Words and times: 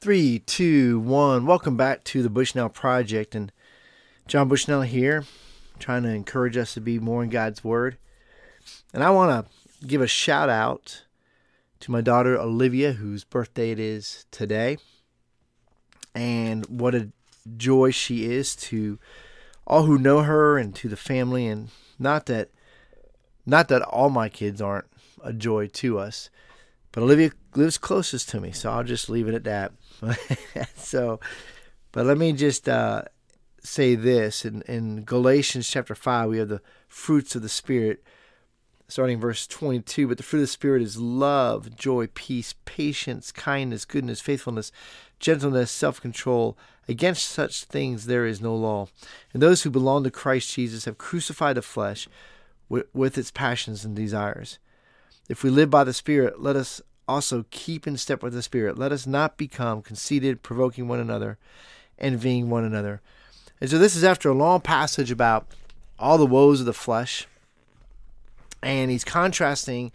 Three, 0.00 0.38
two, 0.38 0.98
one. 1.00 1.44
Welcome 1.44 1.76
back 1.76 2.04
to 2.04 2.22
the 2.22 2.30
Bushnell 2.30 2.70
Project. 2.70 3.34
And 3.34 3.52
John 4.26 4.48
Bushnell 4.48 4.80
here, 4.80 5.26
trying 5.78 6.04
to 6.04 6.08
encourage 6.08 6.56
us 6.56 6.72
to 6.72 6.80
be 6.80 6.98
more 6.98 7.22
in 7.22 7.28
God's 7.28 7.62
Word. 7.62 7.98
And 8.94 9.04
I 9.04 9.10
want 9.10 9.46
to 9.46 9.86
give 9.86 10.00
a 10.00 10.06
shout 10.06 10.48
out 10.48 11.04
to 11.80 11.90
my 11.90 12.00
daughter 12.00 12.38
Olivia, 12.38 12.92
whose 12.92 13.24
birthday 13.24 13.72
it 13.72 13.78
is 13.78 14.24
today. 14.30 14.78
And 16.14 16.64
what 16.64 16.94
a 16.94 17.10
joy 17.58 17.90
she 17.90 18.24
is 18.24 18.56
to 18.56 18.98
all 19.66 19.82
who 19.82 19.98
know 19.98 20.22
her 20.22 20.56
and 20.56 20.74
to 20.76 20.88
the 20.88 20.96
family. 20.96 21.46
And 21.46 21.68
not 21.98 22.24
that, 22.24 22.48
not 23.44 23.68
that 23.68 23.82
all 23.82 24.08
my 24.08 24.30
kids 24.30 24.62
aren't 24.62 24.88
a 25.22 25.34
joy 25.34 25.66
to 25.66 25.98
us, 25.98 26.30
but 26.92 27.02
Olivia 27.02 27.30
lives 27.54 27.78
closest 27.78 28.28
to 28.30 28.40
me, 28.40 28.52
so 28.52 28.70
I'll 28.70 28.84
just 28.84 29.08
leave 29.08 29.28
it 29.28 29.34
at 29.34 29.44
that. 29.44 29.72
so, 30.76 31.20
but 31.92 32.06
let 32.06 32.18
me 32.18 32.32
just 32.32 32.68
uh, 32.68 33.02
say 33.62 33.94
this 33.94 34.44
in, 34.44 34.62
in 34.62 35.04
Galatians 35.04 35.68
chapter 35.68 35.94
5, 35.94 36.28
we 36.28 36.38
have 36.38 36.48
the 36.48 36.62
fruits 36.88 37.34
of 37.34 37.42
the 37.42 37.48
Spirit, 37.48 38.02
starting 38.88 39.20
verse 39.20 39.46
22. 39.46 40.08
But 40.08 40.16
the 40.16 40.22
fruit 40.22 40.40
of 40.40 40.44
the 40.44 40.48
Spirit 40.48 40.82
is 40.82 40.98
love, 40.98 41.76
joy, 41.76 42.08
peace, 42.08 42.54
patience, 42.64 43.30
kindness, 43.32 43.84
goodness, 43.84 44.20
faithfulness, 44.20 44.72
gentleness, 45.18 45.70
self 45.70 46.00
control. 46.00 46.58
Against 46.88 47.28
such 47.28 47.64
things 47.64 48.06
there 48.06 48.26
is 48.26 48.40
no 48.40 48.54
law. 48.54 48.88
And 49.32 49.40
those 49.40 49.62
who 49.62 49.70
belong 49.70 50.02
to 50.04 50.10
Christ 50.10 50.52
Jesus 50.54 50.86
have 50.86 50.98
crucified 50.98 51.56
the 51.56 51.62
flesh 51.62 52.08
with, 52.68 52.86
with 52.92 53.16
its 53.16 53.30
passions 53.30 53.84
and 53.84 53.94
desires. 53.94 54.58
If 55.30 55.44
we 55.44 55.50
live 55.50 55.70
by 55.70 55.84
the 55.84 55.92
Spirit, 55.92 56.42
let 56.42 56.56
us 56.56 56.82
also 57.06 57.44
keep 57.50 57.86
in 57.86 57.96
step 57.96 58.20
with 58.20 58.32
the 58.32 58.42
Spirit. 58.42 58.76
Let 58.76 58.90
us 58.90 59.06
not 59.06 59.36
become 59.36 59.80
conceited, 59.80 60.42
provoking 60.42 60.88
one 60.88 60.98
another, 60.98 61.38
envying 62.00 62.50
one 62.50 62.64
another. 62.64 63.00
And 63.60 63.70
so 63.70 63.78
this 63.78 63.94
is 63.94 64.02
after 64.02 64.28
a 64.28 64.34
long 64.34 64.60
passage 64.60 65.12
about 65.12 65.46
all 66.00 66.18
the 66.18 66.26
woes 66.26 66.58
of 66.58 66.66
the 66.66 66.72
flesh. 66.72 67.28
And 68.60 68.90
he's 68.90 69.04
contrasting 69.04 69.92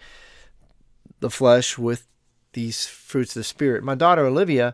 the 1.20 1.30
flesh 1.30 1.78
with 1.78 2.08
these 2.54 2.88
fruits 2.88 3.36
of 3.36 3.42
the 3.42 3.44
Spirit. 3.44 3.84
My 3.84 3.96
daughter 3.96 4.26
Olivia 4.26 4.74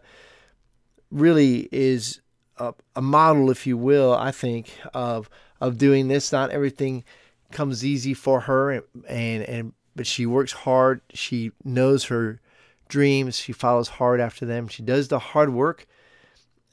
really 1.10 1.70
is 1.72 2.22
a, 2.58 2.76
a 2.96 3.02
model, 3.02 3.50
if 3.50 3.66
you 3.66 3.78
will, 3.78 4.14
I 4.14 4.30
think, 4.30 4.78
of 4.94 5.28
of 5.60 5.80
doing 5.80 6.08
this. 6.08 6.32
Not 6.32 6.52
everything 6.52 7.04
comes 7.52 7.84
easy 7.84 8.14
for 8.14 8.42
her 8.42 8.72
and, 8.72 8.84
and, 9.08 9.44
and 9.44 9.74
but 9.96 10.08
she 10.08 10.26
works 10.26 10.52
hard. 10.52 11.02
She 11.14 11.52
knows 11.64 12.06
her 12.06 12.40
dreams. 12.88 13.38
She 13.38 13.54
follows 13.54 13.88
hard 13.88 14.20
after 14.20 14.46
them. 14.46 14.68
She 14.68 14.84
does 14.84 15.08
the 15.08 15.20
hard 15.20 15.54
work 15.54 15.88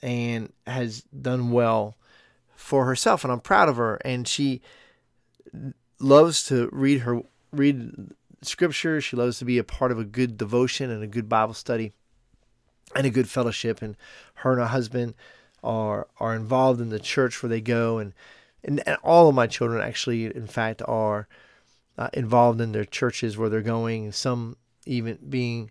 and 0.02 0.52
has 0.66 1.02
done 1.02 1.50
well 1.50 1.96
for 2.54 2.84
herself. 2.84 3.24
And 3.24 3.32
I'm 3.32 3.40
proud 3.40 3.68
of 3.68 3.76
her. 3.76 3.96
And 4.04 4.26
she 4.26 4.60
loves 5.98 6.44
to 6.46 6.68
read 6.72 7.00
her 7.00 7.22
read 7.52 8.12
scripture. 8.42 9.00
She 9.00 9.16
loves 9.16 9.38
to 9.38 9.44
be 9.44 9.58
a 9.58 9.64
part 9.64 9.92
of 9.92 9.98
a 9.98 10.04
good 10.04 10.36
devotion 10.36 10.90
and 10.90 11.02
a 11.02 11.08
good 11.08 11.28
Bible 11.28 11.54
study 11.54 11.92
and 12.94 13.06
a 13.06 13.10
good 13.10 13.28
fellowship. 13.28 13.82
And 13.82 13.96
her 14.34 14.52
and 14.52 14.60
her 14.60 14.66
husband 14.66 15.14
are 15.62 16.06
are 16.20 16.34
involved 16.34 16.80
in 16.80 16.90
the 16.90 17.00
church 17.00 17.42
where 17.42 17.50
they 17.50 17.60
go 17.60 17.98
and 17.98 18.12
and, 18.62 18.82
and 18.86 18.96
all 19.02 19.28
of 19.28 19.34
my 19.34 19.46
children 19.46 19.82
actually 19.82 20.26
in 20.26 20.46
fact 20.46 20.82
are 20.86 21.28
uh, 21.98 22.08
involved 22.14 22.60
in 22.60 22.72
their 22.72 22.84
churches 22.84 23.36
where 23.36 23.50
they're 23.50 23.60
going, 23.60 24.12
some 24.12 24.56
even 24.86 25.18
being 25.28 25.70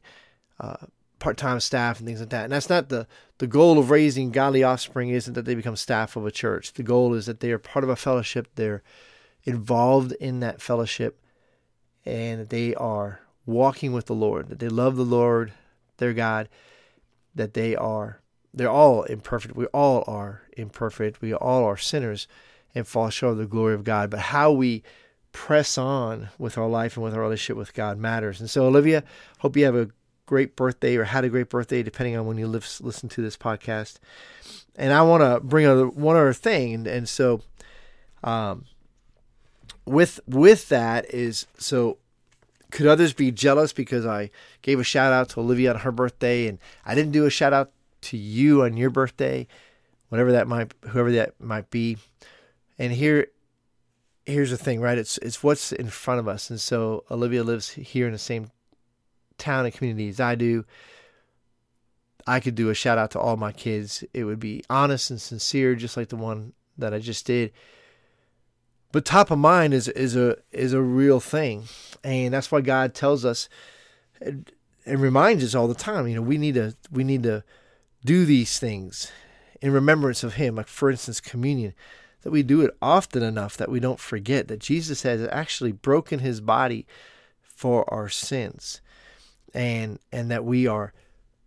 uh, 0.60 0.76
part-time 1.20 1.60
staff 1.60 1.98
and 1.98 2.08
things 2.08 2.20
like 2.20 2.30
that. 2.30 2.44
And 2.44 2.54
that's 2.54 2.70
not 2.70 2.90
the 2.90 3.08
the 3.40 3.48
goal 3.48 3.80
of 3.80 3.90
raising 3.90 4.32
godly 4.32 4.64
offspring. 4.64 5.10
Isn't 5.10 5.34
that 5.34 5.46
they 5.46 5.56
become 5.56 5.76
staff 5.76 6.16
of 6.16 6.26
a 6.26 6.32
church. 6.32 6.74
The 6.74 6.84
goal 6.84 7.14
is 7.14 7.26
that 7.26 7.40
they 7.40 7.52
are 7.52 7.60
part 7.60 7.84
of 7.84 7.90
a 7.90 7.96
fellowship. 7.96 8.48
They're 8.56 8.84
involved 9.44 10.12
in 10.14 10.42
that 10.42 10.62
fellowship, 10.62 11.20
and 12.06 12.42
that 12.42 12.50
they 12.50 12.76
are 12.76 13.22
walking 13.46 13.94
with 13.94 14.08
the 14.08 14.16
Lord. 14.16 14.50
That 14.50 14.60
they 14.60 14.70
love 14.70 14.96
the 14.96 15.06
Lord, 15.06 15.54
their 15.98 16.14
God. 16.14 16.50
That 17.34 17.54
they 17.54 17.76
are. 17.76 18.22
They're 18.54 18.70
all 18.70 19.04
imperfect. 19.04 19.56
We 19.56 19.68
all 19.68 20.04
are 20.08 20.42
imperfect. 20.58 21.22
We 21.22 21.34
all 21.34 21.64
are 21.64 21.78
sinners 21.78 22.28
and 22.74 22.88
fall 22.88 23.10
short 23.12 23.34
of 23.34 23.38
the 23.38 23.46
glory 23.46 23.76
of 23.76 23.84
God. 23.84 24.10
But 24.10 24.20
how 24.20 24.52
we 24.52 24.84
press 25.38 25.78
on 25.78 26.30
with 26.40 26.58
our 26.58 26.68
life 26.68 26.98
and 26.98 27.04
with 27.04 27.14
our 27.14 27.22
relationship 27.22 27.58
with 27.58 27.76
God 27.76 28.00
matters. 28.00 28.40
And 28.40 28.50
so, 28.50 28.66
Olivia, 28.66 29.04
hope 29.38 29.56
you 29.56 29.66
have 29.66 29.76
a 29.76 29.92
great 30.26 30.56
birthday 30.56 30.96
or 30.96 31.04
had 31.04 31.24
a 31.24 31.30
great 31.30 31.48
birthday, 31.48 31.84
depending 31.84 32.18
on 32.18 32.26
when 32.26 32.40
you 32.40 32.48
live, 32.48 32.68
listen 32.82 33.08
to 33.08 33.22
this 33.22 33.38
podcast. 33.38 34.00
And 34.76 34.92
I 34.92 35.04
want 35.04 35.22
to 35.22 35.40
bring 35.40 35.68
other, 35.68 35.88
one 35.88 36.16
other 36.16 36.34
thing, 36.34 36.74
and, 36.74 36.88
and 36.88 37.08
so, 37.08 37.42
um, 38.24 38.66
with 39.86 40.20
with 40.28 40.70
that 40.70 41.06
is 41.14 41.46
so. 41.60 42.00
Could 42.70 42.88
others 42.88 43.14
be 43.14 43.32
jealous 43.32 43.72
because 43.72 44.06
I 44.06 44.30
gave 44.62 44.78
a 44.78 44.84
shout 44.84 45.14
out 45.14 45.30
to 45.30 45.40
Olivia 45.40 45.74
on 45.74 45.80
her 45.82 45.92
birthday, 45.92 46.48
and 46.48 46.58
I 46.84 46.96
didn't 46.96 47.14
do 47.14 47.26
a 47.26 47.30
shout 47.30 47.54
out 47.54 47.72
to 48.02 48.18
you 48.18 48.64
on 48.64 48.76
your 48.76 48.90
birthday, 48.90 49.48
whatever 50.10 50.34
that 50.34 50.48
might, 50.48 50.74
whoever 50.90 51.12
that 51.12 51.40
might 51.40 51.70
be. 51.70 51.98
And 52.78 52.92
here 52.92 53.28
here's 54.28 54.52
the 54.52 54.58
thing, 54.58 54.82
right? 54.82 54.98
It's 54.98 55.18
it's 55.20 55.42
what's 55.42 55.72
in 55.72 55.90
front 55.90 56.20
of 56.20 56.28
us. 56.28 56.50
And 56.50 56.60
so 56.60 57.06
Olivia 57.10 57.44
lives 57.44 57.70
here 57.72 58.06
in 58.06 58.12
the 58.12 58.20
same 58.20 58.52
town 59.38 59.66
and 59.66 59.74
community 59.74 60.10
as 60.10 60.20
I 60.20 60.36
do. 60.36 60.66
I 62.28 62.42
could 62.42 62.56
do 62.56 62.70
a 62.70 62.76
shout 62.76 62.98
out 62.98 63.12
to 63.12 63.20
all 63.20 63.38
my 63.38 63.54
kids. 63.54 64.04
It 64.14 64.26
would 64.26 64.40
be 64.40 64.64
honest 64.70 65.10
and 65.10 65.22
sincere, 65.22 65.76
just 65.76 65.96
like 65.96 66.10
the 66.10 66.18
one 66.18 66.54
that 66.78 66.94
I 66.94 67.00
just 67.00 67.26
did. 67.26 67.54
But 68.92 69.06
top 69.06 69.32
of 69.32 69.40
mind 69.40 69.74
is 69.74 69.88
is 69.88 70.16
a 70.16 70.38
is 70.52 70.74
a 70.74 70.82
real 70.82 71.20
thing, 71.20 71.64
and 72.04 72.34
that's 72.34 72.52
why 72.52 72.62
God 72.62 72.94
tells 72.94 73.24
us 73.24 73.48
and, 74.20 74.52
and 74.86 75.00
reminds 75.00 75.44
us 75.44 75.56
all 75.56 75.68
the 75.70 75.76
time. 75.76 76.08
You 76.08 76.16
know, 76.16 76.22
we 76.22 76.38
need 76.38 76.56
to 76.56 76.76
we 76.92 77.06
need 77.06 77.24
to 77.24 77.44
do 78.04 78.26
these 78.26 78.60
things 78.60 79.10
in 79.62 79.72
remembrance 79.72 80.24
of 80.24 80.34
Him. 80.34 80.56
Like 80.56 80.68
for 80.68 80.92
instance, 80.92 81.22
communion 81.22 81.74
that 82.28 82.32
we 82.32 82.44
do 82.44 82.60
it 82.60 82.76
often 82.82 83.24
enough 83.24 83.56
that 83.56 83.72
we 83.72 83.80
don't 83.80 84.02
forget 84.02 84.50
that 84.50 84.60
Jesus 84.60 85.04
has 85.04 85.26
actually 85.32 85.72
broken 85.72 86.20
his 86.20 86.42
body 86.42 86.86
for 87.42 87.90
our 87.92 88.10
sins 88.10 88.82
and 89.54 89.98
and 90.12 90.30
that 90.30 90.44
we 90.44 90.68
are 90.68 90.92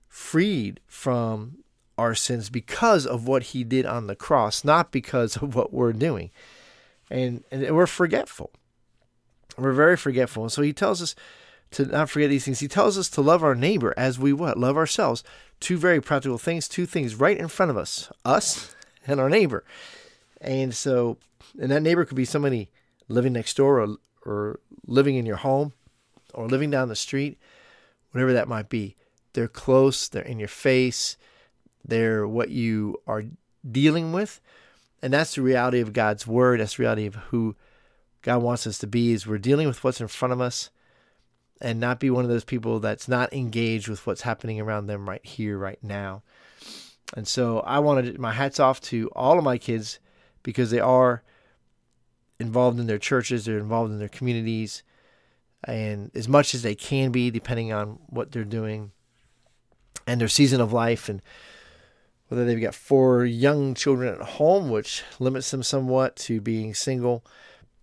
freed 0.08 0.80
from 0.86 1.58
our 1.98 2.14
sins 2.14 2.48
because 2.48 3.04
of 3.04 3.28
what 3.28 3.42
he 3.42 3.62
did 3.62 3.84
on 3.84 4.06
the 4.06 4.16
cross 4.16 4.64
not 4.64 4.90
because 4.90 5.36
of 5.36 5.54
what 5.54 5.70
we're 5.70 5.92
doing. 5.92 6.30
And 7.10 7.44
and 7.50 7.76
we're 7.76 7.86
forgetful. 7.86 8.50
We're 9.58 9.74
very 9.74 9.98
forgetful. 9.98 10.44
And 10.44 10.52
so 10.52 10.62
he 10.62 10.72
tells 10.72 11.02
us 11.02 11.14
to 11.72 11.84
not 11.84 12.08
forget 12.08 12.30
these 12.30 12.46
things. 12.46 12.60
He 12.60 12.68
tells 12.68 12.96
us 12.96 13.10
to 13.10 13.20
love 13.20 13.44
our 13.44 13.54
neighbor 13.54 13.92
as 13.98 14.18
we 14.18 14.32
what? 14.32 14.56
Love 14.56 14.78
ourselves. 14.78 15.22
Two 15.60 15.76
very 15.76 16.00
practical 16.00 16.38
things 16.38 16.68
two 16.68 16.86
things 16.86 17.16
right 17.16 17.36
in 17.36 17.48
front 17.48 17.68
of 17.68 17.76
us 17.76 18.10
us 18.24 18.74
and 19.06 19.20
our 19.20 19.28
neighbor 19.28 19.62
and 20.40 20.74
so, 20.74 21.18
and 21.60 21.70
that 21.70 21.82
neighbor 21.82 22.04
could 22.04 22.16
be 22.16 22.24
somebody 22.24 22.70
living 23.08 23.32
next 23.32 23.56
door 23.56 23.80
or, 23.80 23.96
or 24.24 24.60
living 24.86 25.16
in 25.16 25.26
your 25.26 25.36
home 25.36 25.72
or 26.34 26.48
living 26.48 26.70
down 26.70 26.88
the 26.88 26.96
street, 26.96 27.38
whatever 28.12 28.32
that 28.32 28.48
might 28.48 28.68
be. 28.68 28.96
They're 29.32 29.48
close, 29.48 30.08
they're 30.08 30.22
in 30.22 30.38
your 30.38 30.48
face, 30.48 31.16
they're 31.84 32.26
what 32.26 32.50
you 32.50 33.00
are 33.06 33.24
dealing 33.68 34.12
with. 34.12 34.40
And 35.02 35.12
that's 35.12 35.34
the 35.34 35.42
reality 35.42 35.80
of 35.80 35.92
God's 35.92 36.26
word. 36.26 36.60
That's 36.60 36.76
the 36.76 36.82
reality 36.82 37.06
of 37.06 37.14
who 37.14 37.56
God 38.22 38.42
wants 38.42 38.66
us 38.66 38.78
to 38.78 38.86
be 38.86 39.12
is 39.12 39.26
we're 39.26 39.38
dealing 39.38 39.66
with 39.66 39.82
what's 39.82 40.00
in 40.00 40.08
front 40.08 40.32
of 40.32 40.40
us 40.40 40.70
and 41.60 41.80
not 41.80 42.00
be 42.00 42.10
one 42.10 42.24
of 42.24 42.30
those 42.30 42.44
people 42.44 42.80
that's 42.80 43.08
not 43.08 43.32
engaged 43.32 43.88
with 43.88 44.06
what's 44.06 44.22
happening 44.22 44.60
around 44.60 44.86
them 44.86 45.08
right 45.08 45.24
here, 45.24 45.58
right 45.58 45.78
now. 45.82 46.22
And 47.16 47.26
so 47.26 47.60
I 47.60 47.78
wanted 47.78 48.18
my 48.18 48.32
hats 48.32 48.60
off 48.60 48.80
to 48.82 49.08
all 49.14 49.38
of 49.38 49.44
my 49.44 49.58
kids 49.58 49.98
because 50.42 50.70
they 50.70 50.80
are 50.80 51.22
involved 52.38 52.80
in 52.80 52.86
their 52.86 52.98
churches, 52.98 53.44
they're 53.44 53.58
involved 53.58 53.92
in 53.92 53.98
their 53.98 54.08
communities, 54.08 54.82
and 55.64 56.10
as 56.14 56.26
much 56.26 56.54
as 56.54 56.62
they 56.62 56.74
can 56.74 57.12
be, 57.12 57.30
depending 57.30 57.72
on 57.72 57.98
what 58.06 58.32
they're 58.32 58.44
doing 58.44 58.92
and 60.06 60.20
their 60.20 60.28
season 60.28 60.60
of 60.60 60.72
life, 60.72 61.08
and 61.08 61.20
whether 62.28 62.44
they've 62.44 62.60
got 62.60 62.74
four 62.74 63.24
young 63.24 63.74
children 63.74 64.14
at 64.14 64.20
home, 64.20 64.70
which 64.70 65.04
limits 65.18 65.50
them 65.50 65.62
somewhat 65.62 66.16
to 66.16 66.40
being 66.40 66.72
single, 66.74 67.24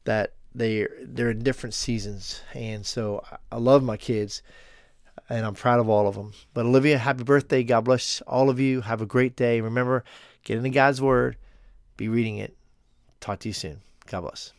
that 0.06 0.34
they 0.56 0.88
they're 1.04 1.32
in 1.32 1.44
different 1.44 1.76
seasons, 1.76 2.42
and 2.54 2.86
so 2.86 3.24
I 3.52 3.58
love 3.58 3.84
my 3.84 3.98
kids, 3.98 4.42
and 5.30 5.46
I'm 5.46 5.54
proud 5.54 5.80
of 5.80 5.90
all 5.90 6.08
of 6.08 6.16
them. 6.16 6.34
But 6.54 6.66
Olivia, 6.66 6.98
happy 6.98 7.24
birthday! 7.24 7.64
God 7.64 7.82
bless 7.82 8.22
all 8.22 8.50
of 8.50 8.60
you. 8.60 8.82
Have 8.82 9.02
a 9.02 9.06
great 9.06 9.36
day. 9.36 9.62
Remember, 9.62 10.04
get 10.44 10.58
into 10.58 10.70
God's 10.70 11.00
Word 11.00 11.38
be 11.98 12.08
reading 12.08 12.38
it. 12.38 12.56
Talk 13.20 13.40
to 13.40 13.50
you 13.50 13.54
soon. 13.54 13.82
God 14.06 14.22
bless. 14.22 14.54